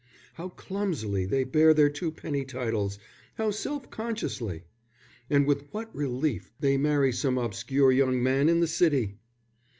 How 0.33 0.49
clumsily 0.49 1.25
they 1.27 1.43
bear 1.43 1.75
their 1.75 1.91
twopenny 1.91 2.43
titles, 2.43 2.97
how 3.35 3.51
self 3.51 3.91
consciously! 3.91 4.63
And 5.29 5.45
with 5.45 5.67
what 5.71 5.95
relief 5.95 6.51
they 6.59 6.75
marry 6.75 7.11
some 7.13 7.37
obscure 7.37 7.91
young 7.91 8.23
man 8.23 8.49
in 8.49 8.61
the 8.61 8.67
City!" 8.67 9.19